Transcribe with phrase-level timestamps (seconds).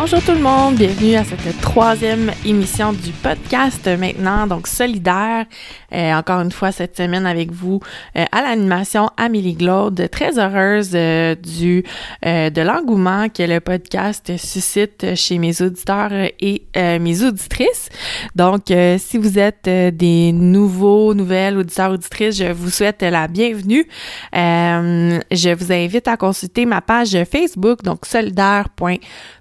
[0.00, 5.44] Bonjour tout le monde, bienvenue à cette troisième émission du podcast maintenant, donc solidaire.
[5.92, 7.80] Euh, encore une fois cette semaine avec vous
[8.16, 11.84] euh, à l'animation Amélie Glaude, très heureuse euh, du
[12.22, 17.90] de l'engouement que le podcast suscite chez mes auditeurs et mes auditrices.
[18.34, 23.86] Donc, si vous êtes des nouveaux, nouvelles auditeurs auditrices, je vous souhaite la bienvenue.
[24.32, 28.98] je vous invite à consulter ma page Facebook, donc solidaire.com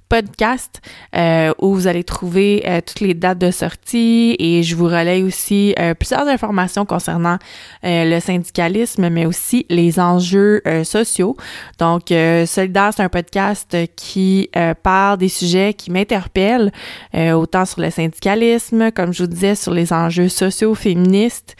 [0.09, 0.81] podcast
[1.15, 5.23] euh, où vous allez trouver euh, toutes les dates de sortie et je vous relaye
[5.23, 7.37] aussi euh, plusieurs informations concernant
[7.83, 11.37] le syndicalisme, mais aussi les enjeux sociaux.
[11.77, 14.49] Donc, Solidaire, c'est un podcast qui
[14.83, 16.71] parle des sujets qui m'interpellent,
[17.13, 21.55] autant sur le syndicalisme, comme je vous disais, sur les enjeux sociaux féministes.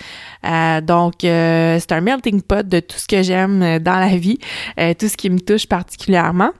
[0.83, 4.39] donc, c'est un melting pot de tout ce que j'aime dans la vie,
[4.97, 6.51] tout ce qui me touche particulièrement.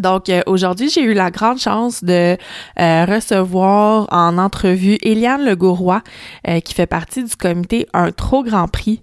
[0.00, 2.36] Donc euh, aujourd'hui, j'ai eu la grande chance de
[2.80, 6.02] euh, recevoir en entrevue Eliane Legouroy,
[6.48, 9.02] euh, qui fait partie du comité Un Trop Grand Prix.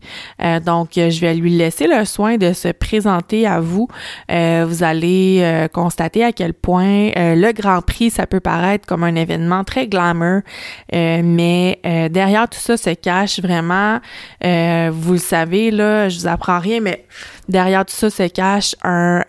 [0.65, 3.87] donc, je vais lui laisser le soin de se présenter à vous.
[4.29, 9.63] vous allez constater à quel point le Grand Prix, ça peut paraître comme un événement
[9.63, 10.41] très glamour,
[10.91, 11.79] mais
[12.11, 13.99] derrière tout ça se cache vraiment,
[14.41, 17.05] vous le savez, là, je vous apprends rien, mais
[17.49, 19.23] derrière tout ça se cache un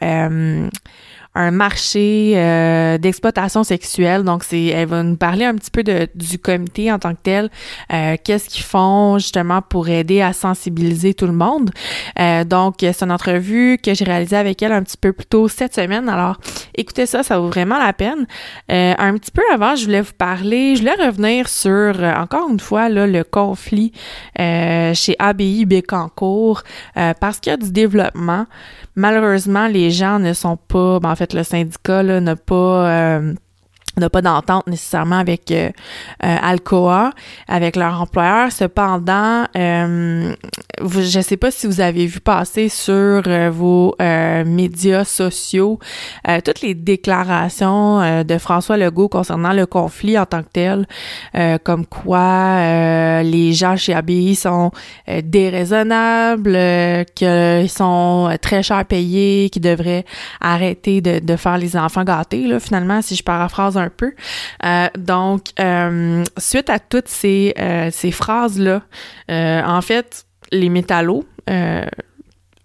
[1.35, 4.25] un marché euh, d'exploitation sexuelle.
[4.25, 7.21] Donc, c'est, elle va nous parler un petit peu de, du comité en tant que
[7.23, 7.51] tel.
[7.93, 11.71] Euh, qu'est-ce qu'ils font justement pour aider à sensibiliser tout le monde.
[12.19, 15.49] Euh, donc, c'est une entrevue que j'ai réalisée avec elle un petit peu plus tôt
[15.49, 16.09] cette semaine.
[16.09, 16.39] Alors,
[16.75, 18.27] écoutez ça, ça vaut vraiment la peine.
[18.69, 22.89] un petit peu avant, je voulais vous parler, je voulais revenir sur, encore une fois,
[22.89, 23.93] là, le conflit
[24.37, 26.63] chez ABI Bécancourt
[26.95, 28.47] parce qu'il y a du développement.
[28.97, 33.35] Malheureusement, les gens ne sont pas, ben, en fait, le syndicat n'a pas euh,
[33.99, 35.71] n'a pas d'entente nécessairement avec euh,
[36.25, 37.13] euh, Alcoa,
[37.47, 38.53] avec leur employeur.
[38.53, 40.35] Cependant, euh,
[40.81, 45.79] je ne sais pas si vous avez vu passer sur vos médias sociaux
[46.45, 50.87] toutes les déclarations de François Legault concernant le conflit en tant que tel,
[51.65, 54.71] comme quoi les gens chez ABI sont
[55.23, 56.59] déraisonnables,
[57.15, 60.05] qu'ils sont très cher payés, qu'ils devraient
[60.41, 64.13] arrêter de, de, faire les enfants gâtés, là, finalement, si je paraphrase un peu.
[64.65, 68.83] Euh, donc, euh, suite à toutes ces, euh, phrases-là,
[69.29, 71.25] en fait, les métallos,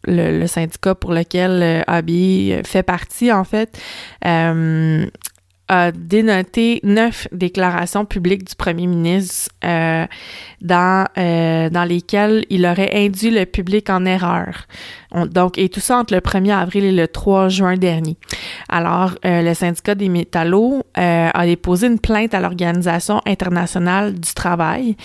[0.06, 3.80] le, syndicat pour lequel Abby fait partie, en fait,
[5.70, 9.52] a dénoté neuf déclarations publiques du premier ministre
[10.62, 14.66] dans, dans lesquelles il aurait induit le public en erreur
[15.14, 18.18] donc, et tout ça entre le 1er avril et le 3 juin dernier.
[18.68, 24.34] Alors, euh, le syndicat des métallos euh, a déposé une plainte à l'Organisation internationale du
[24.34, 24.96] travail,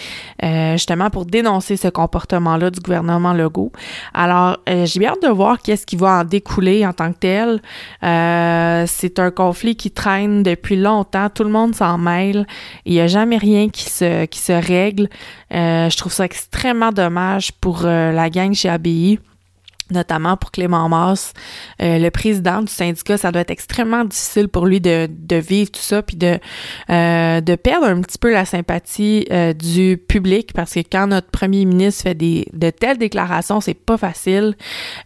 [0.42, 3.72] euh, justement pour dénoncer ce comportement-là du gouvernement Legault.
[4.14, 7.60] Alors, j'ai bien hâte de voir qu'est-ce qui va en découler en tant que tel.
[8.86, 12.46] c'est un conflit qui traîne depuis longtemps, tout le monde s'en mêle,
[12.84, 15.08] il n'y a jamais rien qui se, qui se règle.
[15.50, 19.18] je trouve ça extrêmement dommage pour la gang chez ABI
[19.90, 21.32] notamment pour Clément Masse,
[21.82, 25.80] euh, le président du syndicat, ça doit être extrêmement difficile pour lui de, vivre tout
[25.80, 26.38] ça, puis de,
[26.90, 31.30] euh, de perdre un petit peu la sympathie euh, du public, parce que quand notre
[31.30, 34.56] premier ministre fait des de telles déclarations, c'est pas facile,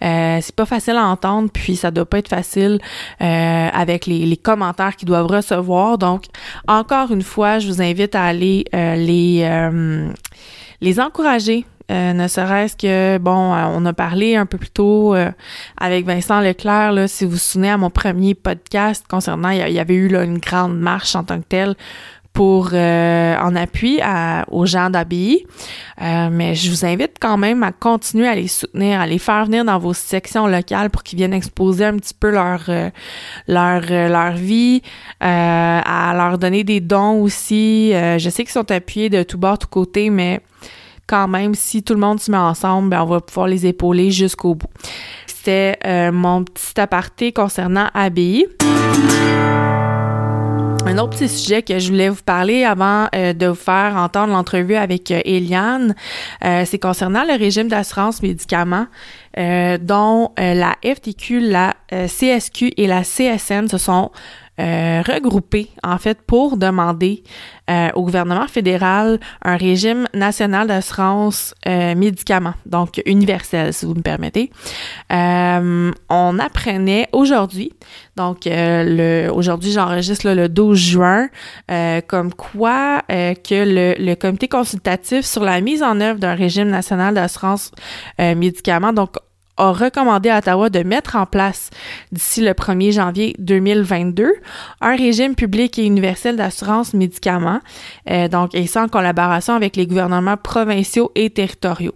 [0.00, 2.80] c'est pas facile à entendre, puis ça doit pas être facile
[3.20, 5.98] avec les, les commentaires qu'ils doivent recevoir.
[5.98, 6.24] Donc,
[6.66, 9.44] encore une fois, je vous invite à aller les
[10.82, 15.14] les encourager euh, ne serait-ce que, bon, euh, on a parlé un peu plus tôt
[15.14, 15.30] euh,
[15.76, 19.78] avec Vincent Leclerc, là, si vous vous souvenez à mon premier podcast concernant, il y
[19.78, 21.74] avait eu là, une grande marche en tant que telle
[22.32, 24.00] pour en appui
[24.50, 25.44] aux gens d'ABI.
[26.00, 29.66] mais je vous invite quand même à continuer à les soutenir, à les faire venir
[29.66, 32.70] dans vos sections locales pour qu'ils viennent exposer un petit peu leur
[33.48, 34.80] leur leur vie,
[35.20, 37.90] à leur donner des dons aussi.
[37.92, 40.40] je sais qu'ils sont appuyés de tout bord, tout côté, mais
[41.12, 44.10] quand même, si tout le monde se met ensemble, ben, on va pouvoir les épauler
[44.10, 44.70] jusqu'au bout.
[45.26, 48.46] C'était euh, mon petit aparté concernant ABI.
[50.86, 54.32] Un autre petit sujet que je voulais vous parler avant euh, de vous faire entendre
[54.32, 55.94] l'entrevue avec euh, Eliane,
[56.40, 58.86] c'est concernant le régime d'assurance médicaments
[59.36, 64.10] dont la FTQ, la CSQ et la CSN se sont
[64.58, 67.22] regroupés, en fait, pour demander
[67.94, 74.50] au gouvernement fédéral un régime national d'assurance médicaments, donc universel, si vous me permettez.
[75.10, 77.72] on apprenait aujourd'hui,
[78.16, 78.48] donc
[79.32, 81.28] aujourd'hui j'enregistre le 12 juin,
[82.06, 87.14] comme quoi que le, le comité consultatif sur la mise en œuvre d'un régime national
[87.14, 87.72] d'assurance
[88.18, 89.16] médicaments, donc
[89.56, 91.70] a recommandé à Ottawa de mettre en place
[92.10, 94.32] d'ici le 1er janvier 2022
[94.80, 97.60] un régime public et universel d'assurance médicaments,
[98.10, 101.94] euh, donc et ça en collaboration avec les gouvernements provinciaux et territoriaux.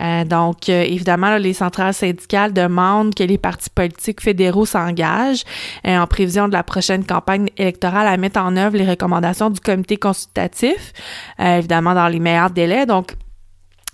[0.00, 5.44] Euh, donc, euh, évidemment, les centrales syndicales demandent que les partis politiques fédéraux s'engagent
[5.84, 9.96] en prévision de la prochaine campagne électorale à mettre en œuvre les recommandations du comité
[9.96, 10.92] consultatif,
[11.38, 12.84] évidemment dans les meilleurs délais.
[12.84, 13.14] Donc,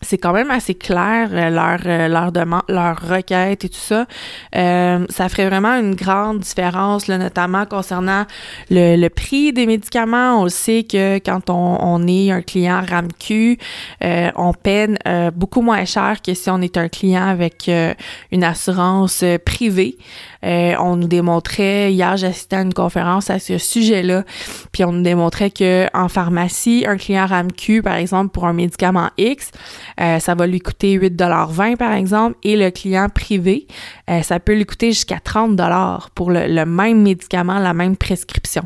[0.02, 4.06] c'est quand même assez clair euh, leur euh, leur demande leur requête et tout ça.
[4.54, 8.26] Euh, ça ferait vraiment une grande différence là, notamment concernant
[8.70, 10.42] le, le, prix des médicaments.
[10.42, 13.58] On sait que quand on, on est un client RAMQ
[14.04, 14.98] euh, on peine
[15.34, 17.70] beaucoup moins cher que si on est un client avec
[18.30, 19.96] une assurance privée
[20.42, 24.24] on nous démontrait hier j'assistais à une conférence à ce sujet-là
[24.72, 29.10] puis on nous démontrait que en pharmacie un client RAMQ par exemple pour un médicament
[29.18, 29.52] X
[30.00, 33.66] euh, ça va lui coûter 8,20 par exemple, et le client privé,
[34.10, 35.60] euh, ça peut lui coûter jusqu'à 30
[36.14, 38.64] pour le, même médicament, la même prescription.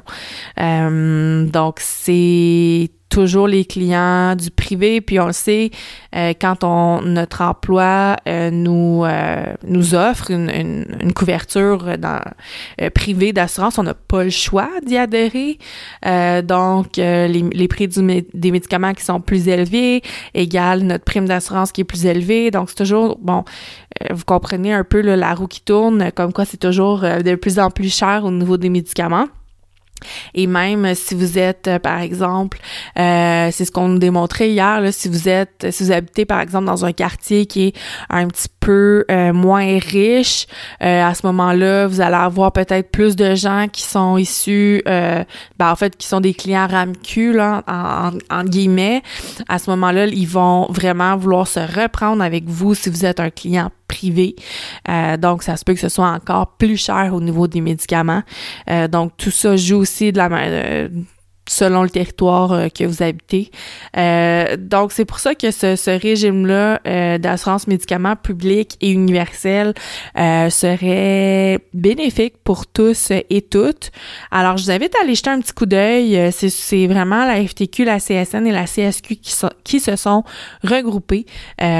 [0.60, 5.70] Euh, donc, c'est toujours les clients du privé, puis on le sait,
[6.14, 12.20] euh, quand on, notre emploi euh, nous, euh, nous offre une, une, couverture dans,
[12.94, 15.58] privée d'assurance, on n'a pas le choix d'y adhérer.
[16.42, 20.02] donc, les, les, prix du, des médicaments qui sont plus élevés
[20.34, 22.50] égale notre prime d'assurance qui est plus élevée.
[22.50, 23.44] Donc, c'est toujours, bon,
[24.10, 27.70] vous comprenez un peu la roue qui tourne, comme quoi c'est toujours de plus en
[27.70, 29.26] plus cher au niveau des médicaments.
[30.34, 32.58] Et même si vous êtes, euh, par exemple,
[32.98, 36.66] euh, c'est ce qu'on nous démontrait hier, si vous êtes, si vous habitez, par exemple,
[36.66, 37.76] dans un quartier qui est
[38.10, 40.46] un petit euh, moins riche,
[40.80, 45.24] à ce moment-là, vous allez avoir peut-être plus de gens qui sont issus, ben,
[45.60, 49.02] en fait, qui sont des clients RAMQ, là, en, en, guillemets.
[49.48, 53.30] À ce moment-là, ils vont vraiment vouloir se reprendre avec vous si vous êtes un
[53.30, 54.36] client privé.
[54.88, 58.22] Euh, donc, ça se peut que ce soit encore plus cher au niveau des médicaments.
[58.70, 60.88] Euh, donc, tout ça joue aussi de la, euh,
[61.48, 63.50] selon le territoire euh, que vous habitez.
[63.96, 69.74] Euh, donc, c'est pour ça que ce, ce régime-là euh, d'assurance médicaments public et universel
[70.18, 73.90] euh, serait bénéfique pour tous et toutes.
[74.30, 76.16] Alors, je vous invite à aller jeter un petit coup d'œil.
[76.16, 79.16] Euh, c'est vraiment la FTQ, la CSN et la CSQ
[79.64, 80.24] qui, se sont
[80.62, 81.26] regroupés.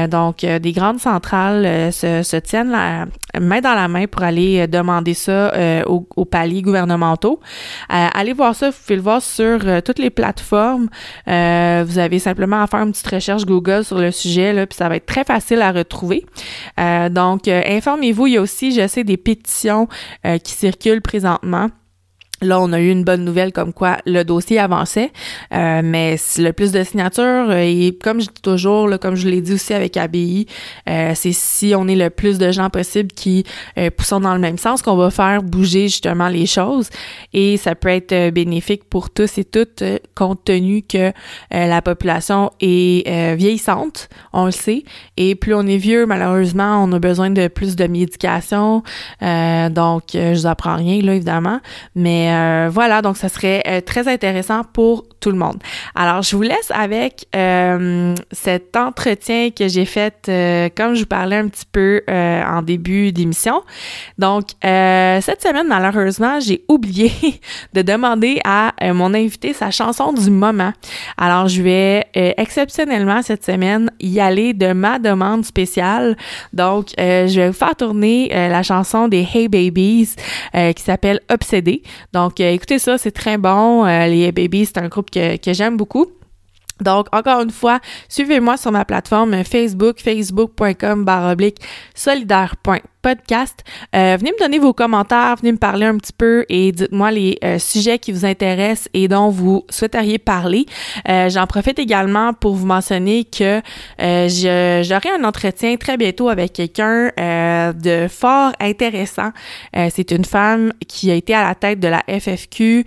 [0.09, 3.07] donc, des grandes centrales se, se, tiennent la
[3.41, 5.53] main dans la main pour aller demander ça
[5.87, 7.41] aux, aux, paliers gouvernementaux.
[7.89, 10.89] allez voir ça, vous pouvez le voir sur euh, toutes les plateformes.
[11.29, 14.77] Euh, vous avez simplement à faire une petite recherche Google sur le sujet, là, puis
[14.77, 16.27] ça va être très facile à retrouver.
[16.81, 18.27] Euh, donc, informez-vous.
[18.27, 19.89] Il y a aussi, je sais, des pétitions
[20.43, 21.69] qui circulent présentement.
[22.43, 25.11] Là, on a eu une bonne nouvelle comme quoi le dossier avançait,
[25.55, 29.27] euh, mais le plus de signatures, euh, et comme je dis toujours, là, comme je
[29.27, 30.47] l'ai dit aussi avec ABI,
[30.87, 33.45] euh, c'est si on est le plus de gens possible qui
[33.79, 36.91] euh, poussent dans le même sens qu'on va faire bouger justement les choses,
[37.33, 39.83] et ça peut être bénéfique pour tous et toutes,
[40.15, 41.13] compte tenu que
[41.51, 44.85] la population est vieillissante, on le sait,
[45.17, 48.83] et plus on est vieux, malheureusement, on a besoin de plus de médication,
[49.23, 51.61] donc je vous apprends rien là évidemment,
[51.95, 55.59] mais euh, voilà, donc ça serait euh, très intéressant pour tout le monde.
[55.97, 60.15] Alors, je vous laisse avec euh, cet entretien que j'ai fait,
[60.77, 63.63] comme je vous parlais un petit peu en début d'émission.
[64.19, 67.11] Donc, cette semaine, malheureusement, j'ai oublié
[67.73, 70.73] de demander à mon invité sa chanson du moment.
[71.19, 76.17] Alors, je vais exceptionnellement cette semaine y aller de ma demande spéciale.
[76.53, 80.15] Donc, je vais vous faire tourner la chanson des Hey Babies
[80.53, 81.83] qui s'appelle Obsédé.
[82.13, 83.85] Donc, euh, écoutez ça, c'est très bon.
[83.85, 86.07] Euh, les Babies, c'est un groupe que, j'aime beaucoup.
[86.81, 91.59] Donc, encore une fois, suivez-moi sur ma plateforme Facebook, facebook.com baroblique
[91.95, 93.65] solidaire.podcast.
[93.95, 97.39] Euh, venez me donner vos commentaires, venez me parler un petit peu et dites-moi les
[97.45, 100.67] euh, sujets qui vous intéressent et dont vous souhaiteriez parler.
[101.09, 103.63] Euh, j'en profite également pour vous mentionner que
[103.99, 109.31] j'aurai un entretien très bientôt avec quelqu'un de fort intéressant.
[109.73, 112.85] C'est une femme qui a été à la tête de la FFQ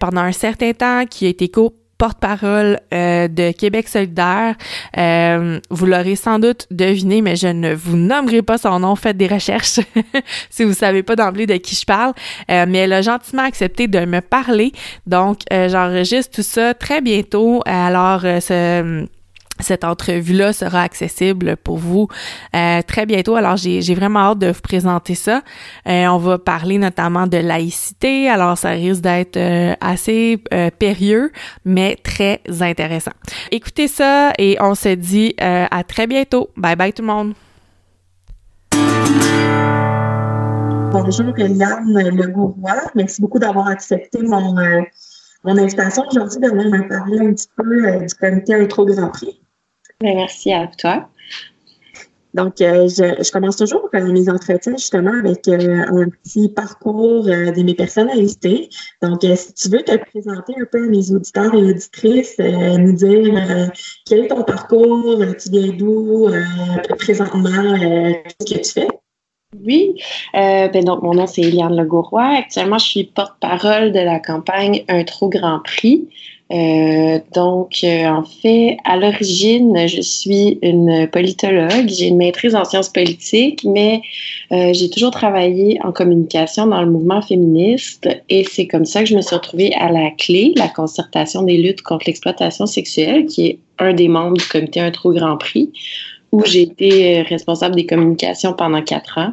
[0.00, 4.56] pendant un certain temps, qui a été co porte-parole euh, de Québec solidaire.
[4.96, 8.96] Euh, vous l'aurez sans doute deviné, mais je ne vous nommerai pas son nom.
[8.96, 9.80] Faites des recherches
[10.50, 12.12] si vous savez pas d'emblée de qui je parle.
[12.50, 14.72] Euh, mais elle a gentiment accepté de me parler.
[15.06, 17.62] Donc, j'enregistre tout ça très bientôt.
[17.66, 19.06] Alors, ce
[19.60, 22.08] cette entrevue-là sera accessible pour vous
[22.54, 23.36] euh, très bientôt.
[23.36, 25.42] Alors, j'ai vraiment hâte de vous présenter ça.
[25.88, 28.28] Euh, on va parler notamment de laïcité.
[28.28, 30.42] Alors, ça risque d'être euh, assez
[30.78, 31.30] périlleux,
[31.64, 33.12] mais très intéressant.
[33.50, 36.50] Écoutez ça et on se dit à très bientôt.
[36.56, 37.34] Bye bye tout le monde.
[40.92, 42.90] Bonjour, Eliane Legourois.
[42.94, 44.54] Merci beaucoup d'avoir accepté mon,
[45.44, 49.43] mon invitation aujourd'hui de venir me parler un petit peu du comité Intro Grand Prix.
[50.00, 51.08] Ben, merci à toi.
[52.34, 57.62] Donc, euh, je, commence toujours mes entretiens justement avec euh, un petit parcours euh, de
[57.62, 58.68] mes personnalités.
[59.00, 63.70] Donc, si tu veux te présenter un peu à mes auditeurs et auditrices, nous dire
[64.04, 66.28] quel est ton parcours, tu viens d'où,
[66.98, 67.78] présentement,
[68.44, 68.88] qu'est-ce que tu fais?
[69.64, 72.38] Oui, ben donc mon nom c'est Eliane Legouroy.
[72.38, 76.08] Actuellement, je suis porte-parole de la campagne Un trop grand prix.
[76.52, 81.88] Euh, donc, euh, en fait, à l'origine, je suis une politologue.
[81.88, 84.02] J'ai une maîtrise en sciences politiques, mais
[84.52, 89.06] euh, j'ai toujours travaillé en communication dans le mouvement féministe et c'est comme ça que
[89.06, 93.46] je me suis retrouvée à la clé, la concertation des luttes contre l'exploitation sexuelle, qui
[93.46, 95.72] est un des membres du comité Un grand prix,
[96.30, 99.32] où j'ai été responsable des communications pendant quatre ans.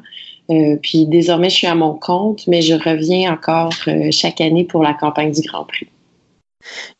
[0.81, 3.73] puis désormais, je suis à mon compte, mais je reviens encore
[4.11, 5.87] chaque année pour la campagne du Grand Prix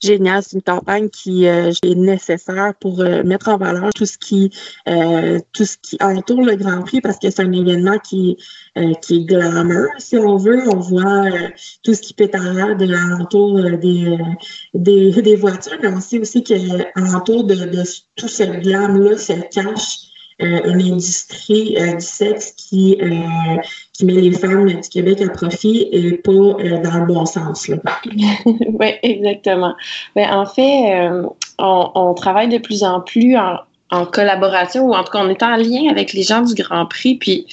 [0.01, 0.43] génial.
[0.43, 4.51] C'est une campagne qui euh, est nécessaire pour euh, mettre en valeur tout ce qui
[4.87, 8.37] euh, tout ce qui entoure le Grand Prix parce que c'est un événement qui
[9.01, 10.63] qui est glamour, si on veut.
[10.69, 11.25] On voit
[11.83, 14.17] tout ce qui pétarade alentour des,
[14.73, 17.83] des, des voitures, mais on sait aussi qu'alentour de, de
[18.15, 20.07] tout ce glam-là se cache
[20.39, 22.97] une industrie du sexe qui,
[24.01, 27.69] qui met les femmes du Québec à profit et pas euh, dans le bon sens.
[28.45, 29.75] oui, exactement.
[30.15, 31.27] Mais ben, en fait, euh,
[31.59, 35.55] on, travaille de plus en plus en, collaboration ou en tout cas, on est en
[35.55, 37.15] lien avec les gens du Grand Prix.
[37.15, 37.45] Puis,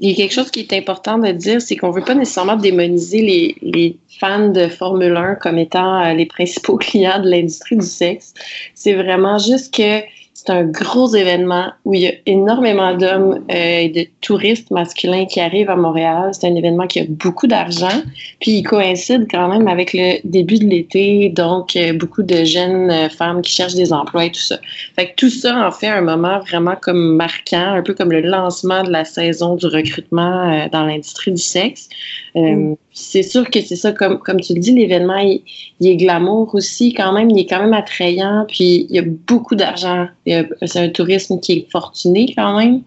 [0.00, 2.14] il y a quelque chose qui est important de dire, c'est qu'on ne veut pas
[2.14, 7.28] nécessairement démoniser les, les, fans de Formule 1 comme étant euh, les principaux clients de
[7.28, 8.34] l'industrie du sexe.
[8.74, 10.00] C'est vraiment juste que
[10.34, 15.26] c'est un gros événement où il y a énormément d'hommes euh, et de touristes masculins
[15.26, 16.30] qui arrivent à Montréal.
[16.32, 18.02] C'est un événement qui a beaucoup d'argent.
[18.40, 22.90] Puis il coïncide quand même avec le début de l'été, donc euh, beaucoup de jeunes
[22.90, 24.58] euh, femmes qui cherchent des emplois et tout ça.
[24.96, 28.22] Fait que tout ça en fait un moment vraiment comme marquant, un peu comme le
[28.22, 31.88] lancement de la saison du recrutement dans l'industrie du sexe.
[32.34, 32.74] Mm.
[32.94, 35.42] C'est sûr que c'est ça, comme, comme tu le dis, l'événement, il,
[35.80, 39.54] est glamour aussi quand même, il est quand même attrayant, puis il y a beaucoup
[39.54, 40.08] d'argent.
[40.26, 42.82] C'est un tourisme qui est fortuné quand même.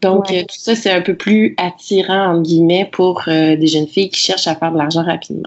[0.00, 3.86] Donc, euh, tout ça, c'est un peu plus attirant, entre guillemets, pour euh, des jeunes
[3.86, 5.44] filles qui cherchent à faire de l'argent rapidement.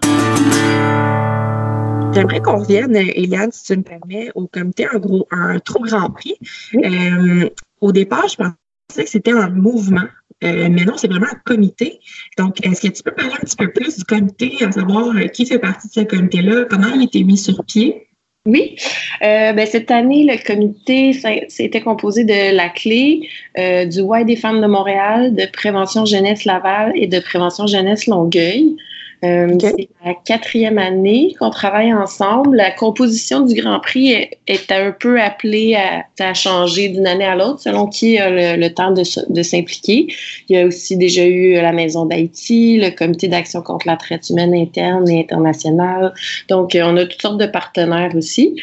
[2.14, 6.12] J'aimerais qu'on revienne, Eliane, si tu me permets, au comité un, gros, un trop grand
[6.12, 6.36] prix.
[6.76, 7.50] Euh,
[7.82, 8.52] au départ, je pensais
[8.96, 10.08] que c'était un mouvement
[10.44, 12.00] euh, mais non, c'est vraiment un comité.
[12.38, 15.28] Donc, est-ce que tu peux parler un petit peu plus du comité, à savoir euh,
[15.28, 18.08] qui fait partie de ce comité-là, comment il a été mis sur pied?
[18.46, 18.76] Oui,
[19.22, 21.14] euh, ben, cette année, le comité
[21.48, 26.92] s'était composé de la clé du Y des femmes de Montréal, de Prévention Jeunesse Laval
[26.96, 28.76] et de Prévention Jeunesse Longueuil.
[29.24, 32.58] Euh, c'est la quatrième année qu'on travaille ensemble.
[32.58, 34.12] La composition du Grand Prix
[34.48, 35.76] est, un peu appelée
[36.20, 40.08] à, changer d'une année à l'autre selon qui a le, temps de, s'impliquer.
[40.50, 44.30] Il y a aussi déjà eu la Maison d'Haïti, le Comité d'action contre la traite
[44.30, 46.14] humaine interne et internationale.
[46.50, 48.62] Donc, euh, on a toutes sortes de partenaires aussi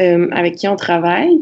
[0.00, 1.38] euh, avec qui on travaille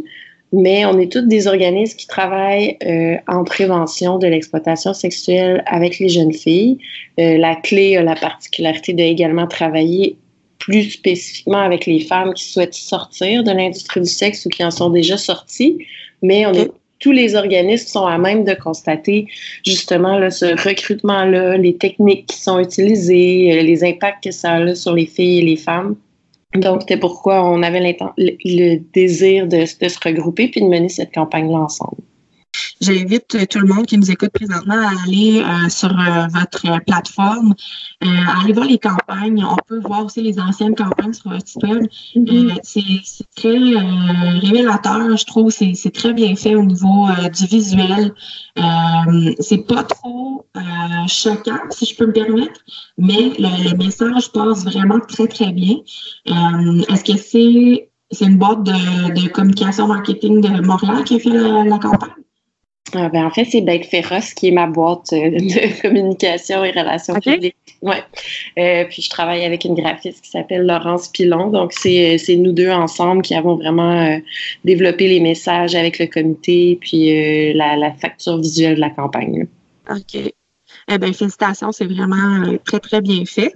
[0.52, 5.98] mais on est tous des organismes qui travaillent euh, en prévention de l'exploitation sexuelle avec
[5.98, 6.78] les jeunes filles.
[7.18, 10.16] Euh, la clé a la particularité de également travailler
[10.58, 14.70] plus spécifiquement avec les femmes qui souhaitent sortir de l'industrie du sexe ou qui en
[14.70, 15.78] sont déjà sorties,
[16.22, 19.26] mais on est tous les organismes sont à même de constater
[19.66, 24.74] justement là, ce recrutement-là, les techniques qui sont utilisées, euh, les impacts que ça a
[24.74, 25.96] sur les filles et les femmes.
[26.54, 31.14] Donc, c'était pourquoi on avait le, désir de, de, se regrouper puis de mener cette
[31.14, 32.02] campagne-là ensemble.
[32.80, 36.82] J'invite euh, tout le monde qui nous écoute présentement à aller euh, sur euh, votre
[36.84, 37.54] plateforme,
[38.00, 39.44] à aller voir les campagnes.
[39.44, 41.86] On peut voir aussi les anciennes campagnes sur votre site web.
[42.16, 42.58] Mm-hmm.
[42.62, 43.58] c'est très
[44.40, 45.50] révélateur, je trouve.
[45.50, 48.14] C'est très bien fait au niveau du visuel.
[49.40, 50.46] c'est pas trop
[51.06, 52.60] choquant, si je peux me permettre,
[52.96, 55.76] mais le, le, message passe vraiment très, très bien.
[56.26, 61.78] Est-ce que c'est c'est une boîte de, communication marketing de Montréal qui a fait la,
[61.78, 62.10] campagne?
[62.94, 66.70] Ah, ben, en fait, c'est Bête Féroce qui est ma boîte euh, de communication et
[66.70, 67.56] relations publiques.
[67.82, 68.02] Ouais.
[68.58, 71.50] Euh, puis je travaille avec une graphiste qui s'appelle Laurence Pilon.
[71.50, 74.20] Donc, c'est nous deux ensemble qui avons vraiment
[74.64, 79.46] développé les messages avec le comité puis la, facture visuelle de la campagne.
[79.90, 80.16] OK.
[80.92, 83.54] Eh bien, félicitations, c'est vraiment très, très bien fait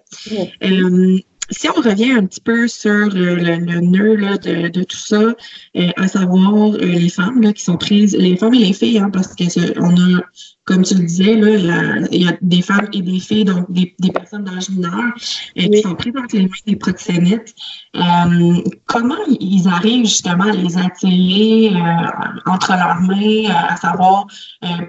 [1.51, 5.35] si on revient un petit peu sur le, le, nœud là, de, de, tout ça,
[5.77, 8.99] euh, à savoir euh, les femmes là, qui sont prises, les femmes et les filles,
[8.99, 10.23] hein, parce que on a
[10.64, 13.94] comme tu le disais, là, il y a des femmes et des filles, donc des,
[13.99, 15.12] des personnes d'âge mineur,
[15.59, 17.54] euh, qui sont prises entre les mains des proxénètes.
[17.97, 24.26] Euh, comment ils arrivent justement à les attirer euh, entre leurs mains, à savoir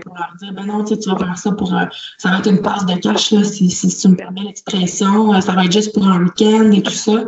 [0.02, 1.70] pour leur dire, ben non, tu, vas faire ça pour,
[2.18, 5.52] ça va être une passe de cash, là, si, si tu me permets l'expression, ça
[5.52, 7.26] va être juste pour un week-end et tout ça?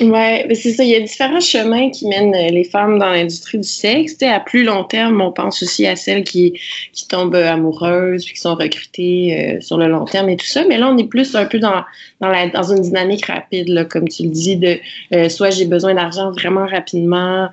[0.00, 0.84] Oui, c'est ça.
[0.84, 4.22] Il y a différents chemins qui mènent euh, les femmes dans l'industrie du sexe.
[4.22, 6.52] à plus long terme, on pense aussi à celles qui,
[6.92, 10.64] qui tombent amoureuses, puis qui sont recrutées euh, sur le long terme et tout ça.
[10.68, 11.82] Mais là, on est plus un peu dans,
[12.20, 14.78] dans, la, dans une dynamique rapide, là, comme tu le dis, de
[15.14, 17.48] euh, soit j'ai besoin d'argent vraiment rapidement,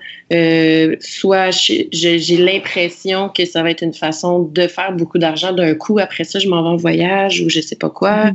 [1.00, 5.98] soit j'ai l'impression que ça va être une façon de faire beaucoup d'argent d'un coup.
[5.98, 8.32] Après ça, je m'en vais en voyage ou je sais pas quoi.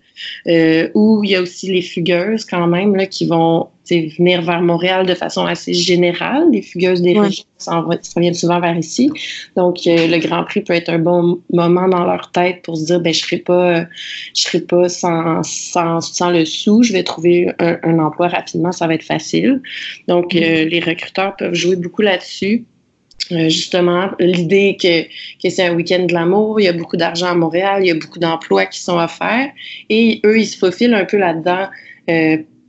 [0.46, 0.90] Mm-hmm.
[0.94, 5.06] ou il y a aussi les fugueuses quand même là, qui vont venir vers Montréal
[5.06, 6.50] de façon assez générale.
[6.52, 9.10] Les fugueuses des régions s'en viennent souvent vers ici.
[9.56, 12.84] Donc, euh, le Grand Prix peut être un bon moment dans leur tête pour se
[12.86, 13.86] dire, ben, je serai pas,
[14.34, 18.86] je serai pas sans, sans, sans, le sou, je vais trouver un, emploi rapidement, ça
[18.86, 19.60] va être facile.
[20.08, 22.64] Donc, euh, les recruteurs peuvent jouer beaucoup là-dessus.
[23.32, 27.26] Euh, justement, l'idée que, que c'est un week-end de l'amour, il y a beaucoup d'argent
[27.26, 29.50] à Montréal, il y a beaucoup d'emplois qui sont offerts
[29.88, 31.68] et eux, ils se faufilent un peu là-dedans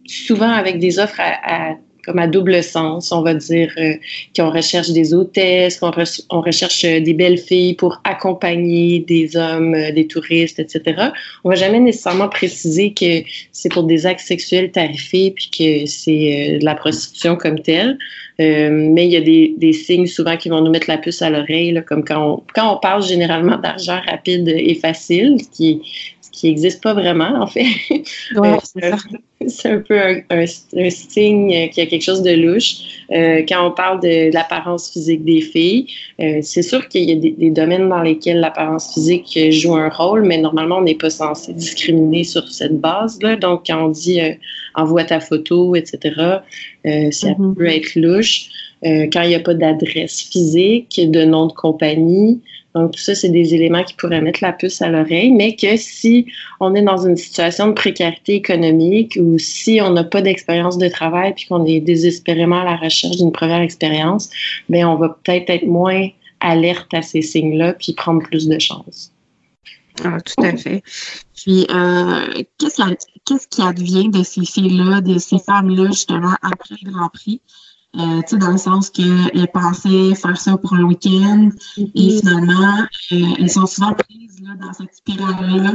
[0.05, 3.93] souvent avec des offres à, comme à double sens, on va dire euh,
[4.35, 5.91] qu'on recherche des hôtesses, qu'on
[6.29, 11.09] on recherche euh, des belles filles pour accompagner des hommes, euh, des touristes, etc.
[11.43, 16.57] On va jamais nécessairement préciser que c'est pour des actes sexuels tarifés puis que c'est
[16.59, 17.97] de la prostitution comme telle.
[18.39, 21.29] mais il y a des, des, signes souvent qui vont nous mettre la puce à
[21.29, 25.81] l'oreille, comme quand on, quand on parle généralement d'argent rapide et facile, qui,
[26.41, 27.67] qui n'existe pas vraiment, en fait.
[28.35, 28.57] Ouais,
[29.47, 30.45] c'est un peu un,
[30.89, 33.05] signe qu'il y a quelque chose de louche.
[33.11, 35.85] Euh, quand on parle de, l'apparence physique des filles,
[36.19, 40.23] euh, c'est sûr qu'il y a des, domaines dans lesquels l'apparence physique joue un rôle,
[40.23, 43.35] mais normalement, on n'est pas censé discriminer sur cette base-là.
[43.35, 44.31] Donc, quand on dit euh,
[44.73, 45.99] envoie ta photo, etc.,
[46.83, 46.89] ça
[47.29, 47.53] mm-hmm.
[47.53, 48.47] peut être louche.
[48.83, 52.41] quand il n'y a pas d'adresse physique, de nom de compagnie,
[52.73, 55.75] donc, tout ça, c'est des éléments qui pourraient mettre la puce à l'oreille, mais que
[55.75, 56.25] si
[56.59, 60.87] on est dans une situation de précarité économique ou si on n'a pas d'expérience de
[60.87, 64.29] travail puis qu'on est désespérément à la recherche d'une première expérience,
[64.69, 66.07] bien, on va peut-être être moins
[66.39, 69.11] alerte à ces signes-là puis prendre plus de chances.
[70.03, 70.81] Ah, tout à fait.
[71.35, 77.09] Puis, euh, qu'est-ce qui advient de ces filles-là, de ces femmes-là, justement, après le Grand
[77.09, 77.41] Prix?
[77.97, 82.19] Euh, dans le sens qu'elles pensaient faire ça pour un week-end et mm-hmm.
[82.19, 85.73] finalement, euh, elles sont souvent prises là, dans cette spirale-là.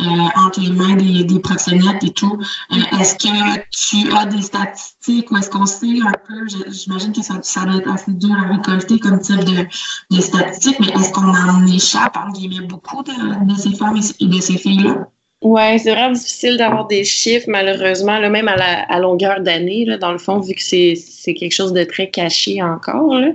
[0.00, 0.04] Euh,
[0.36, 2.38] entre les mains des, des proxénètes et tout.
[2.70, 7.20] Euh, est-ce que tu as des statistiques ou est-ce qu'on sait un peu, j'imagine que
[7.20, 9.66] ça, ça doit être assez dur à récolter comme type de,
[10.14, 14.26] de statistiques, mais est-ce qu'on en échappe, entre guillemets, beaucoup de, de ces femmes et
[14.26, 15.10] de ces filles-là?
[15.40, 19.86] Oui, c'est vraiment difficile d'avoir des chiffres, malheureusement, là, même à, la, à longueur d'année,
[20.00, 23.14] dans le fond, vu que c'est, c'est quelque chose de très caché encore.
[23.14, 23.28] Là.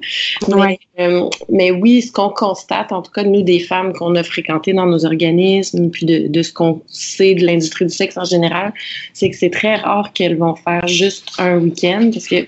[0.53, 4.23] Mais, euh, mais, oui, ce qu'on constate, en tout cas, nous, des femmes qu'on a
[4.23, 8.25] fréquentées dans nos organismes, puis de, de ce qu'on sait de l'industrie du sexe en
[8.25, 8.73] général,
[9.13, 12.45] c'est que c'est très rare qu'elles vont faire juste un week-end, parce que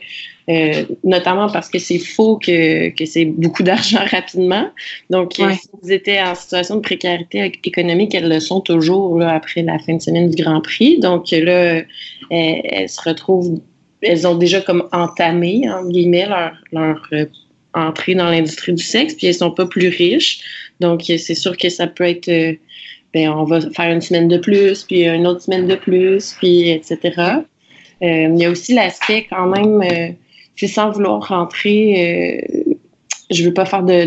[0.48, 4.70] euh, notamment parce que c'est faux que, que c'est beaucoup d'argent rapidement.
[5.10, 9.34] Donc, euh, si vous étiez en situation de précarité économique, elles le sont toujours là,
[9.34, 11.00] après la fin de semaine du Grand Prix.
[11.00, 11.82] Donc là,
[12.30, 13.60] elles, se retrouvent,
[14.02, 17.26] elles ont déjà comme entamé, en guillemets, leur, leur euh,
[17.74, 20.42] entrée dans l'industrie du sexe, puis elles sont pas plus riches.
[20.80, 22.30] Donc, c'est sûr que ça peut être...
[23.14, 26.70] ben, on va faire une semaine de plus, puis une autre semaine de plus, puis
[26.70, 27.00] etc.
[28.02, 30.16] il y a aussi l'aspect quand même
[30.56, 32.76] c'est sans vouloir rentrer, euh,
[33.32, 34.06] je veux pas faire de,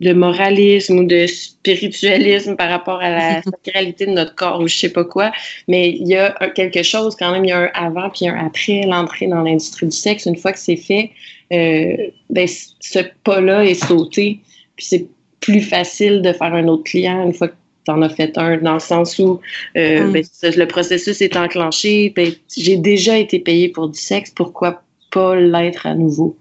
[0.00, 4.76] de, moralisme ou de spiritualisme par rapport à la sacralité de notre corps ou je
[4.76, 5.32] sais pas quoi,
[5.68, 8.46] mais il y a quelque chose quand même, il y a un avant puis un
[8.46, 10.26] après l'entrée dans l'industrie du sexe.
[10.26, 11.10] Une fois que c'est fait,
[11.52, 11.96] euh,
[12.28, 12.46] ben,
[12.80, 14.40] ce pas-là est sauté,
[14.76, 15.06] puis c'est
[15.40, 17.54] plus facile de faire un autre client une fois que
[17.86, 19.40] tu en as fait un, dans le sens où
[19.76, 24.82] euh, ben, le processus est enclenché, ben, j'ai déjà été payé pour du sexe, pourquoi
[25.10, 26.36] pas l'être à nouveau.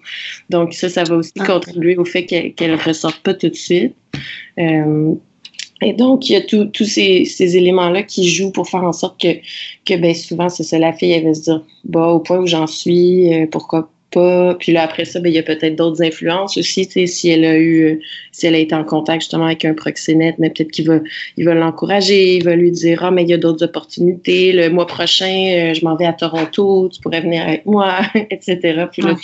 [0.50, 1.46] Donc ça, ça va aussi ah.
[1.46, 3.96] contribuer au fait qu'elle ne ressorte pas tout de suite.
[4.58, 5.14] Euh,
[5.82, 9.20] et donc, il y a tous ces, ces éléments-là qui jouent pour faire en sorte
[9.22, 9.38] que,
[9.86, 12.48] que ben, souvent, c'est ça, la fille, elle va se dire, bah, au point où
[12.48, 14.56] j'en suis, euh, pourquoi pas.
[14.56, 17.30] Puis là, après ça, ben, il y a peut-être d'autres influences aussi, tu sais, si
[17.30, 20.72] elle a eu, si elle a été en contact justement avec un proxénète, mais peut-être
[20.72, 21.00] qu'il va,
[21.38, 24.70] il va l'encourager, il va lui dire, ah, mais il y a d'autres opportunités, le
[24.70, 28.86] mois prochain, euh, je m'en vais à Toronto, tu pourrais venir avec moi, etc.
[28.92, 29.16] Puis là,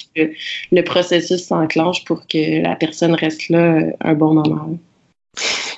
[0.71, 4.77] le processus s'enclenche pour que la personne reste là euh, un bon moment.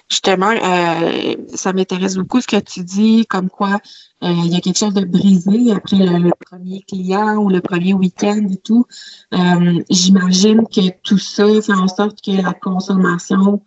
[0.09, 3.79] Justement, euh, ça m'intéresse beaucoup ce que tu dis, comme quoi
[4.23, 7.93] euh, il y a quelque chose de brisé après le, premier client ou le premier
[7.93, 8.85] week-end et tout.
[9.33, 13.61] Euh, j'imagine que tout ça fait en sorte que la consommation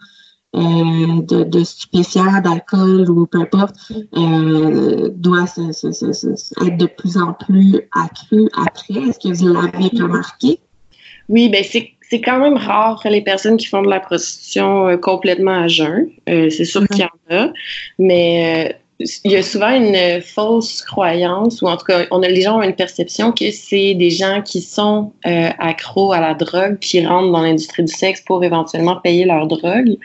[0.52, 3.76] de, de stupéfiants, d'alcool ou peu importe,
[4.12, 9.08] doit être de plus en plus accrue après.
[9.08, 10.58] Est-ce que vous l'avez remarqué?
[11.28, 14.96] Oui, ben c'est c'est quand même rare les personnes qui font de la prostitution euh,
[14.96, 16.10] complètement à jeun.
[16.28, 17.52] Euh, c'est sûr qu'il y en a,
[17.98, 22.28] mais euh, il y a souvent une fausse croyance, ou en tout cas, on a,
[22.28, 26.78] les gens ont une perception que c'est des gens qui sont accros à la drogue,
[26.80, 29.96] qui rentrent dans l'industrie du sexe pour éventuellement payer leur drogue.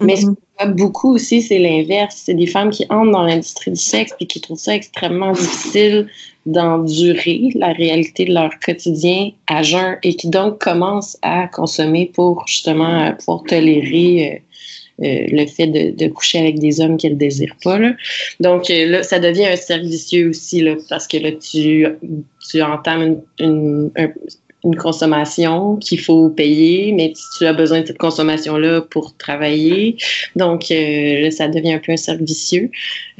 [0.00, 0.70] Mais mm-hmm.
[0.74, 2.22] beaucoup aussi, c'est l'inverse.
[2.26, 6.06] C'est des femmes qui entrent dans l'industrie du sexe et qui trouvent ça extrêmement difficile
[6.46, 12.46] d'endurer la réalité de leur quotidien à jeun et qui donc commencent à consommer pour
[12.46, 14.38] justement pouvoir tolérer euh,
[15.02, 17.78] euh, le fait de, coucher avec des hommes qu'elles désirent pas.
[17.78, 17.94] Là.
[18.38, 21.84] Donc euh, là, ça devient un servicieux aussi là, parce que là, tu,
[22.48, 24.12] tu entames une, un,
[24.64, 29.96] une consommation qu'il faut payer, mais tu as besoin de cette consommation-là pour travailler.
[30.36, 32.70] Donc, euh, ça devient un peu un servicieux.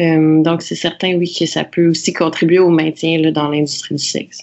[0.01, 3.95] Euh, donc, c'est certain, oui, que ça peut aussi contribuer au maintien là, dans l'industrie
[3.95, 4.41] du sexe.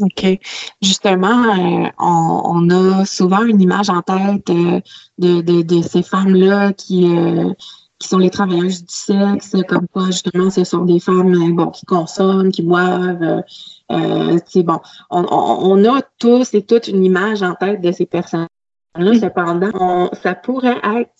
[0.00, 0.38] OK.
[0.82, 4.82] Justement, euh, on, a souvent une image en tête de,
[5.18, 7.08] de, de, ces femmes-là qui,
[8.00, 11.84] qui sont les travailleuses du sexe, comme quoi justement ce sont des femmes bon, qui
[11.84, 13.44] consomment, qui boivent,
[13.92, 14.80] euh, c'est bon.
[15.10, 19.14] On, a tous et toutes une image en tête de ces personnes-là.
[19.20, 21.10] Cependant, ça pourrait être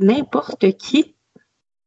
[0.00, 1.14] n'importe qui.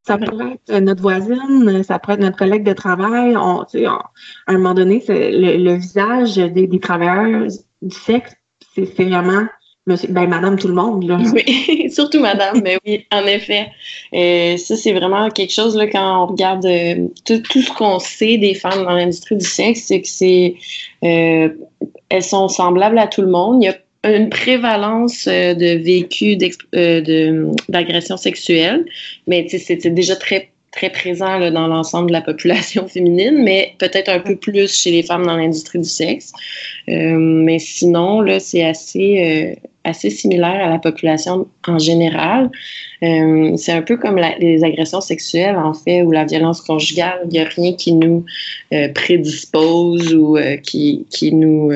[0.05, 3.35] Ça pourrait être notre voisine, ça pourrait être notre collègue de travail.
[3.35, 4.01] On, à
[4.47, 7.47] un moment donné, le, le, visage des, des travailleurs
[7.81, 8.35] du sexe,
[8.75, 9.47] c'est vraiment
[9.85, 11.19] Monsieur, ben, madame tout le monde, là.
[11.33, 13.67] Oui, surtout madame, mais oui, en effet.
[14.13, 17.99] Euh, ça, c'est vraiment quelque chose, là, quand on regarde euh, tout, tout, ce qu'on
[17.99, 20.55] sait des femmes dans l'industrie du sexe, c'est que c'est,
[21.03, 21.49] euh,
[22.07, 23.61] elles sont semblables à tout le monde.
[23.61, 23.77] Il y a
[24.09, 26.37] une prévalence de vécu
[27.67, 28.85] d'agression sexuelle,
[29.27, 34.09] mais c'est déjà très très présent là, dans l'ensemble de la population féminine, mais peut-être
[34.09, 36.33] un peu plus chez les femmes dans l'industrie du sexe.
[36.89, 42.49] Euh, mais sinon, là, c'est assez, euh, assez similaire à la population en général.
[43.03, 47.21] Euh, c'est un peu comme les agressions sexuelles, en fait, ou la violence conjugale.
[47.25, 48.25] Il n'y a rien qui nous
[48.93, 51.71] prédispose ou qui, qui nous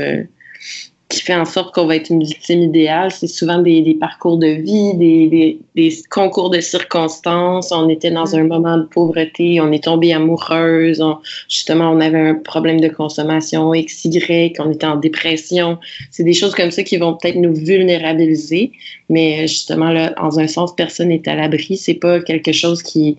[1.09, 3.11] qui fait en sorte qu'on va être une victime idéale.
[3.11, 7.71] C'est souvent des, des, parcours de vie, des, des, des, concours de circonstances.
[7.71, 11.01] On était dans un moment de pauvreté, on est tombé amoureuse,
[11.47, 15.77] justement, on avait un problème de consommation XY, on était en dépression.
[16.11, 18.73] C'est des choses comme ça qui vont peut-être nous vulnérabiliser,
[19.09, 21.77] mais justement, là, dans un sens, personne n'est à l'abri.
[21.77, 23.17] C'est pas quelque chose qui,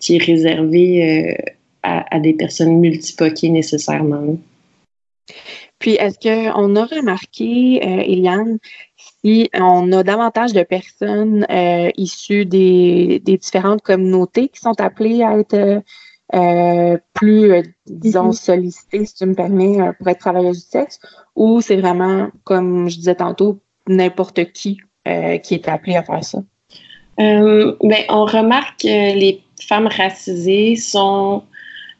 [0.00, 1.52] qui est réservé euh,
[1.84, 4.36] à, à, des personnes multipoquées nécessairement.
[5.80, 8.58] Puis, est-ce qu'on a remarqué, euh, Eliane,
[8.96, 15.38] si on a davantage de personnes euh, issues des, différentes communautés qui sont appelées à
[15.38, 15.82] être
[16.34, 18.44] euh, plus, disons, mm-hmm.
[18.44, 21.00] sollicitées, si tu me permets, pour être travailleuse du sexe,
[21.34, 24.78] ou c'est vraiment, comme je disais tantôt, n'importe qui
[25.42, 26.38] qui est appelé à faire ça?
[27.18, 27.74] ben,
[28.10, 31.42] on remarque que les femmes racisées sont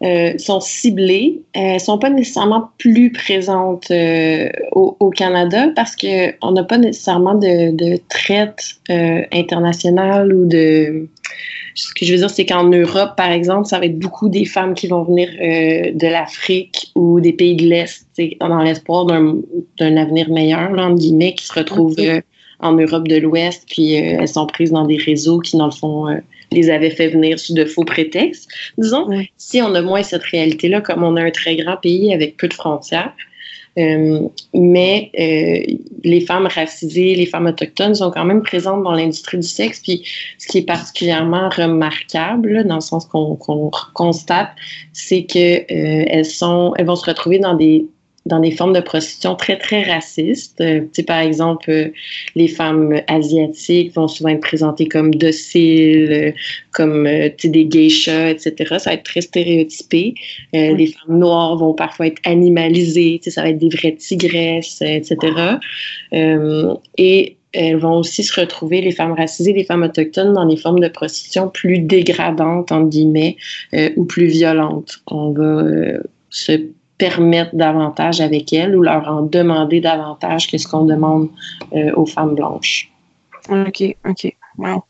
[0.02, 1.42] euh, sont ciblées.
[1.52, 7.34] Elles sont pas nécessairement plus présentes euh, au, Canada parce que on n'a pas nécessairement
[7.34, 11.06] de, de traite euh, internationale ou de
[11.74, 14.46] ce que je veux dire, c'est qu'en Europe, par exemple, ça va être beaucoup des
[14.46, 18.06] femmes qui vont venir de l'Afrique ou des pays de l'Est,
[18.40, 21.96] dans l'espoir d'un avenir meilleur, là, entre guillemets, qui se retrouvent
[22.60, 26.08] en Europe de l'Ouest, puis elles sont prises dans des réseaux qui, dans le fond,
[26.52, 28.48] les avaient fait venir sous de faux prétextes.
[28.78, 32.36] Disons, si on a moins cette réalité-là, comme on a un très grand pays avec
[32.36, 33.12] peu de frontières,
[33.78, 39.38] euh, mais euh, les femmes racisées, les femmes autochtones sont quand même présentes dans l'industrie
[39.38, 39.80] du sexe.
[39.80, 40.04] Puis
[40.38, 43.38] ce qui est particulièrement remarquable, dans le sens qu'on
[43.94, 44.50] constate,
[44.92, 47.86] c'est que euh, elles vont se retrouver dans des
[48.26, 50.61] dans des formes de prostitution très, très racistes.
[50.61, 51.88] Euh, par exemple, euh,
[52.35, 56.33] les femmes asiatiques vont souvent être présentées comme dociles, euh,
[56.72, 58.76] comme des geishas, etc.
[58.78, 60.14] Ça va être très stéréotypé.
[60.52, 65.16] Les femmes noires vont parfois être animalisées, ça va être des vraies tigresses, etc.
[66.12, 70.78] et elles vont aussi se retrouver, les femmes racisées, les femmes autochtones, dans des formes
[70.78, 73.37] de prostitution plus dégradantes, entre guillemets,
[73.96, 75.00] ou plus violentes.
[75.09, 75.64] On va
[76.30, 76.52] se
[77.00, 81.28] permettre davantage avec elles ou leur en demander davantage que ce qu'on demande
[81.72, 82.92] euh, aux femmes blanches.
[83.48, 84.36] OK, OK.
[84.58, 84.84] Wow.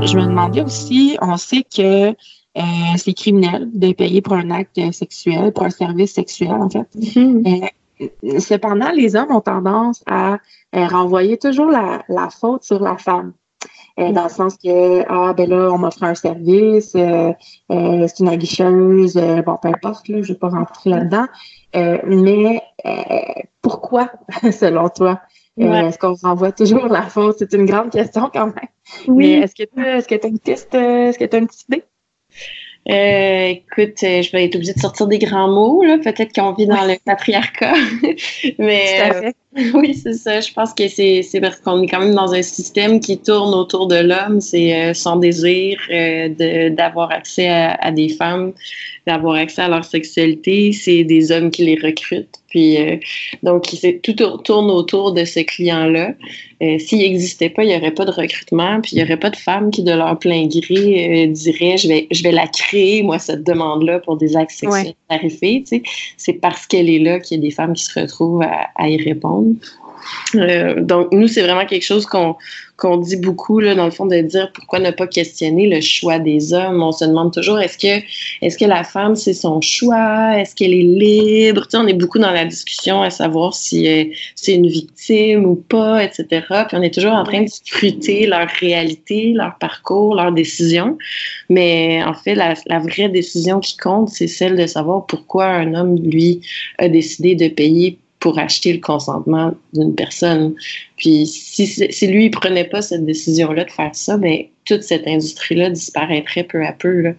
[0.00, 2.62] Je me demandais aussi, on sait que euh,
[2.96, 6.88] c'est criminel de payer pour un acte sexuel, pour un service sexuel, en fait.
[6.96, 7.70] Mm-hmm.
[8.00, 10.38] Euh, cependant, les hommes ont tendance à
[10.72, 13.32] renvoyer toujours la, la faute sur la femme.
[13.98, 17.32] Euh, dans le sens que ah ben là on m'offre un service, euh,
[17.70, 21.26] euh, c'est une aguicheuse, bon peu importe là, je vais pas rentrer là-dedans.
[22.06, 22.62] mais
[23.62, 24.10] pourquoi,
[24.52, 25.20] selon toi,
[25.56, 28.68] est-ce qu'on renvoie toujours la faute C'est une grande question quand même.
[29.08, 29.32] Oui.
[29.32, 31.68] Est-ce que tu est-ce que tu as une piste, est-ce que tu as une petite
[31.68, 31.84] idée?
[32.88, 35.98] Euh, écoute, euh, je vais être obligée de sortir des grands mots, là.
[35.98, 37.74] Peut-être qu'on vit dans le patriarcat.
[38.58, 39.32] Mais euh,
[39.74, 40.40] oui, c'est ça.
[40.40, 43.54] Je pense que c'est, c'est parce qu'on est quand même dans un système qui tourne
[43.54, 44.40] autour de l'homme.
[44.40, 48.52] C'est son désir de, d'avoir accès à, des femmes,
[49.06, 50.72] d'avoir accès à leur sexualité.
[50.72, 52.36] C'est des hommes qui les recrutent.
[52.48, 52.78] Puis
[53.42, 53.64] donc,
[54.02, 54.12] tout
[54.44, 56.14] tourne autour de ce client-là.
[56.78, 59.36] s'il n'existait pas, il n'y aurait pas de recrutement, puis il n'y aurait pas de
[59.36, 63.44] femmes qui, de leur plein gré, diraient je vais, je vais la créer moi, cette
[63.44, 65.64] demande-là pour des actes sexuels tarifés.
[66.16, 69.02] C'est parce qu'elle est là qu'il y a des femmes qui se retrouvent à y
[69.02, 69.45] répondre.
[70.34, 72.36] Euh, donc, nous, c'est vraiment quelque chose qu'on
[72.76, 76.18] qu'on dit beaucoup, là, dans le fond, de dire pourquoi ne pas questionner le choix
[76.18, 76.82] des hommes.
[76.82, 78.04] On se demande toujours, est-ce que,
[78.42, 80.38] est-ce que la femme, c'est son choix?
[80.38, 81.66] Est-ce qu'elle est libre?
[81.68, 84.04] Tu on est beaucoup dans la discussion à savoir si euh,
[84.34, 86.26] c'est une victime ou pas, etc.
[86.68, 90.98] Puis on est toujours en train de scruter leur réalité, leur parcours, leurs décisions.
[91.48, 95.96] Mais en fait, la vraie décision qui compte, c'est celle de savoir pourquoi un homme,
[95.96, 96.42] lui,
[96.78, 100.56] a décidé de payer pour acheter le consentement d'une personne.
[100.96, 105.06] Puis si, si lui ne prenait pas cette décision-là de faire ça, ben toute cette
[105.06, 107.14] industrie-là disparaîtrait peu à peu.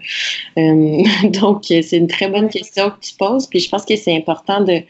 [0.57, 3.47] Euh, donc, c'est une très bonne question que tu poses.
[3.47, 4.81] Puis je pense que c'est important de,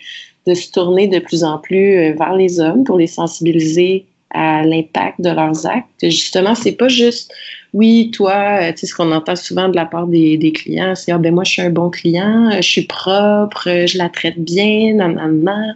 [0.47, 4.63] de se tourner de plus en plus euh, vers les hommes pour les sensibiliser à
[4.63, 5.87] l'impact de leurs actes.
[6.01, 7.31] Justement, c'est pas juste
[7.77, 11.11] oui, toi, euh, tu sais, ce qu'on entend souvent de la part des, clients, c'est
[11.11, 14.09] ah ben moi je suis un bon client, euh, je suis propre, euh, je la
[14.09, 15.75] traite bien, nan,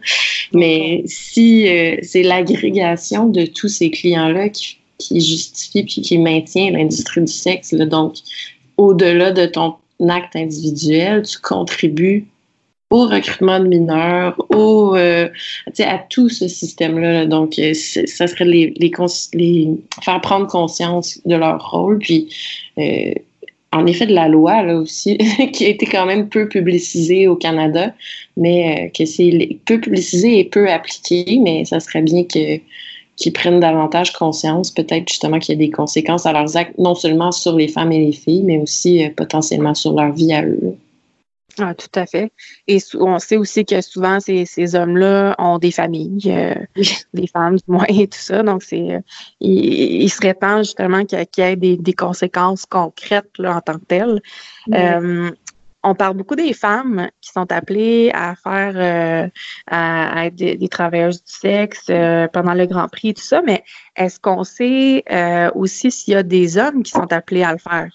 [0.52, 1.68] Mais si
[2.02, 4.80] c'est l'agrégation de tous ces clients-là qui,
[5.14, 8.16] justifie puis qui maintient l'industrie du sexe, donc
[8.78, 9.76] au-delà de ton
[10.10, 12.26] acte individuel, tu contribues
[12.92, 15.30] au recrutement de mineurs, au, euh,
[15.80, 17.26] à tout ce système-là.
[17.26, 19.70] Donc, euh, ça serait les, les,
[20.04, 22.00] faire prendre conscience de leur rôle.
[22.00, 22.28] Puis,
[22.78, 23.14] euh,
[23.72, 25.18] en effet, de la loi, là aussi,
[25.54, 27.94] qui a été quand même peu publicisée au Canada,
[28.36, 32.60] mais que c'est peu publicisé et peu appliqué, mais ça serait bien que
[33.18, 36.96] qu'ils prennent davantage conscience, peut-être justement qu'il y a des conséquences à leurs actes, non
[36.96, 40.76] seulement sur les femmes et les filles, mais aussi potentiellement sur leur vie à eux.
[41.60, 42.32] Ah, tout à fait.
[42.68, 46.56] Et on sait aussi que souvent, ces, ces hommes-là ont des familles, euh,
[47.14, 48.44] des femmes du moins et tout ça.
[48.44, 49.00] Donc, c'est, euh,
[49.40, 53.86] il, serait temps justement qu'il y ait des, des, conséquences concrètes là, en tant que
[53.86, 54.22] telles.
[54.74, 55.32] Euh,
[55.84, 59.32] on parle beaucoup des femmes qui sont appelées à faire,
[59.68, 61.88] à, être des, des, travailleuses du sexe
[62.34, 63.64] pendant le Grand Prix et tout ça, mais
[63.96, 65.04] est-ce qu'on sait
[65.56, 67.90] aussi s'il y a des hommes qui sont appelés à le faire?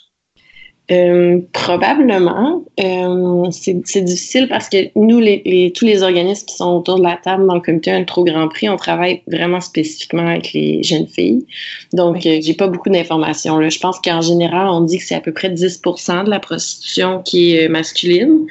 [0.92, 2.64] Euh, probablement.
[2.78, 7.16] Euh, c'est difficile parce que nous, les, tous les organismes qui sont autour de la
[7.16, 11.08] table dans le comité Un trop grand prix, on travaille vraiment spécifiquement avec les jeunes
[11.08, 11.44] filles.
[11.92, 13.68] Donc, euh, j'ai pas beaucoup d'informations.
[13.68, 17.20] Je pense qu'en général, on dit que c'est à peu près 10 de la prostitution
[17.22, 18.46] qui est masculine.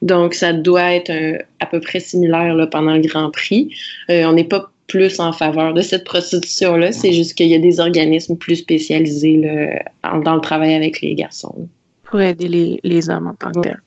[0.00, 1.12] Donc, ça doit être
[1.60, 3.70] à peu près similaire là, pendant le Grand Prix.
[4.08, 6.92] on n'est pas plus en faveur de cette prostitution-là.
[6.92, 11.14] C'est juste qu'il y a des organismes plus spécialisés là, dans le travail avec les
[11.14, 11.68] garçons.
[12.04, 13.82] Pour aider les, les hommes en tant que tel.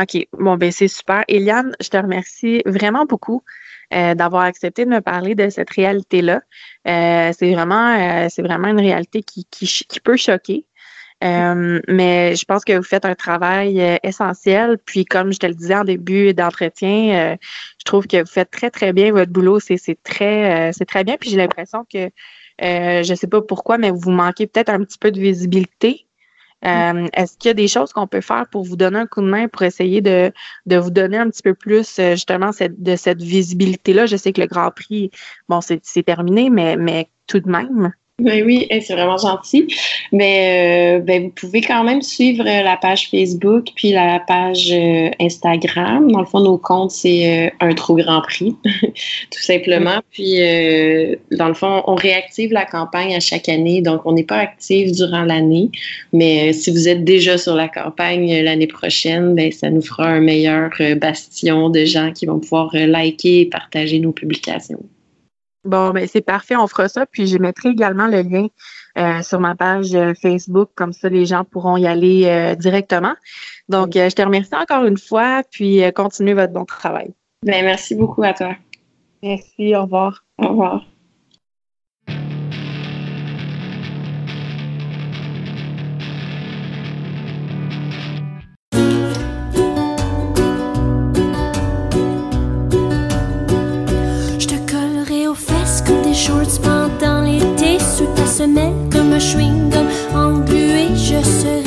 [0.00, 0.26] OK.
[0.38, 1.24] Bon, ben c'est super.
[1.28, 3.42] Eliane, je te remercie vraiment beaucoup.
[3.94, 6.42] Euh, d'avoir accepté de me parler de cette réalité-là.
[6.86, 10.66] Euh, c'est vraiment, euh, c'est vraiment une réalité qui, qui, qui peut choquer.
[11.24, 14.78] Euh, mais je pense que vous faites un travail euh, essentiel.
[14.84, 17.36] Puis comme je te le disais en début d'entretien, euh,
[17.78, 19.60] je trouve que vous faites très, très bien votre boulot.
[19.60, 21.16] C'est très, c'est très bien.
[21.18, 22.10] Puis j'ai l'impression que
[22.60, 26.08] je ne sais pas pourquoi, mais vous manquez peut-être un petit peu de visibilité.
[26.64, 29.20] Euh, est-ce qu'il y a des choses qu'on peut faire pour vous donner un coup
[29.20, 30.32] de main pour essayer de,
[30.66, 34.06] de vous donner un petit peu plus euh, justement cette, de cette visibilité-là?
[34.06, 35.10] Je sais que le Grand Prix,
[35.48, 37.92] bon, c'est terminé, mais, mais tout de même.
[38.20, 39.68] Ben oui, c'est vraiment gentil.
[40.10, 44.72] Mais euh, ben, vous pouvez quand même suivre euh, la page Facebook puis la page
[44.72, 46.10] euh, Instagram.
[46.10, 50.00] Dans le fond, nos comptes, c'est un trop grand prix, tout simplement.
[50.10, 50.38] Puis,
[51.30, 53.82] dans le fond, on réactive la campagne à chaque année.
[53.82, 55.70] Donc, on n'est pas actif durant l'année.
[56.12, 60.20] Mais si vous êtes déjà sur la campagne l'année prochaine, ben, ça nous fera un
[60.20, 64.82] meilleur bastion de gens qui vont pouvoir liker et partager nos publications.
[65.68, 67.04] Bon, ben c'est parfait, on fera ça.
[67.04, 68.46] Puis je mettrai également le lien
[68.96, 73.14] euh, sur ma page euh, Facebook, comme ça les gens pourront y aller euh, directement.
[73.68, 77.12] Donc, je te remercie encore une fois, puis continuez votre bon travail.
[77.44, 78.54] Ben, merci beaucoup à toi.
[79.22, 80.24] Merci, au revoir.
[80.38, 80.97] Au revoir.
[96.18, 100.88] Shorts pendant l'été sous ta semelle comme un chewing-gum englué.
[100.94, 101.62] Je serai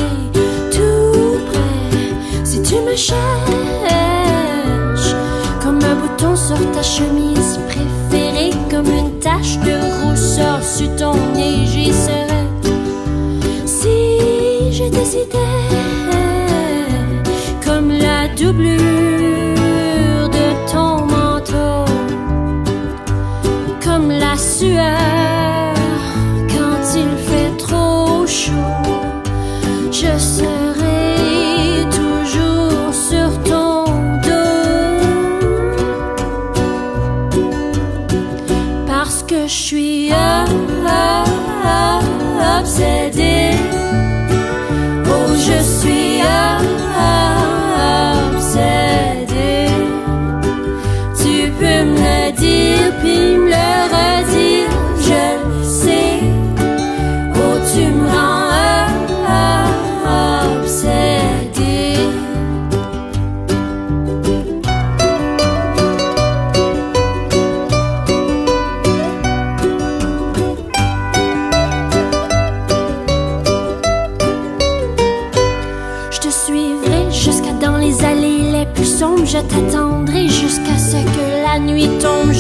[0.71, 3.17] tout prêt si tu me cherches
[5.63, 11.65] comme un bouton sur ta chemise préférée, comme une tache de rousseur sur ton nez.
[11.65, 12.45] J'y serai
[13.65, 15.37] si je décidais
[17.65, 19.30] comme la doublure.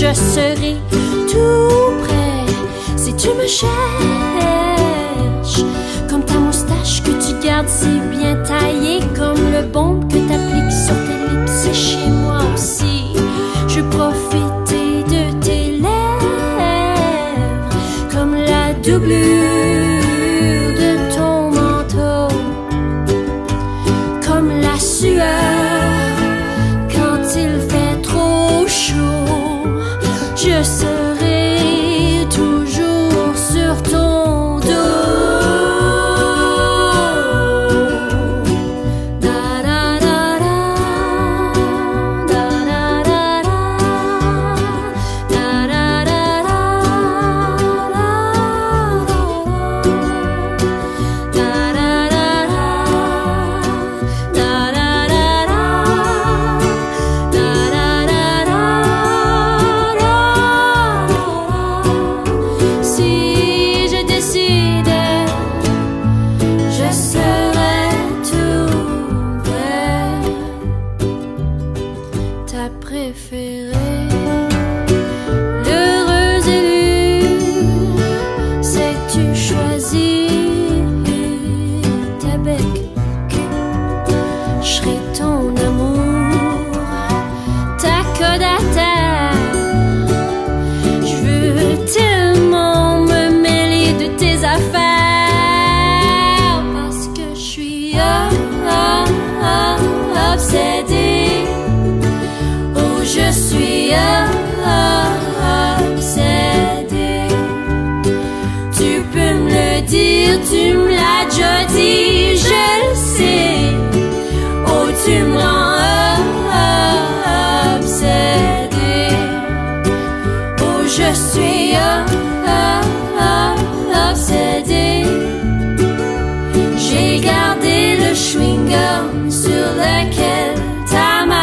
[0.01, 0.77] Je serai
[1.31, 4.20] tout prêt si tu me cherches.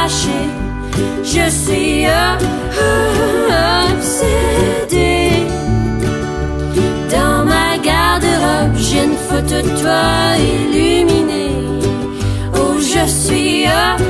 [0.09, 2.07] Je suis
[3.99, 5.47] obsédée.
[7.11, 11.57] Dans ma garde-robe, j'ai une photo de toi illuminée.
[12.55, 14.09] Oh, je suis obsédée.